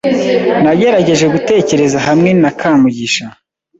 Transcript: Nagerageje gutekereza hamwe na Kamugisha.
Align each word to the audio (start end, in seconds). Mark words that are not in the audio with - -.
Nagerageje 0.63 1.25
gutekereza 1.33 1.97
hamwe 2.07 2.29
na 2.41 2.51
Kamugisha. 2.59 3.25